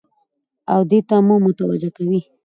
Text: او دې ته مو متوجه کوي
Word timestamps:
او 0.73 0.81
دې 0.91 0.99
ته 1.07 1.15
مو 1.27 1.35
متوجه 1.45 1.89
کوي 1.97 2.21